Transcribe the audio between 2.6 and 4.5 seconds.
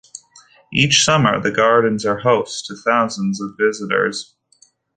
to thousands of visitors.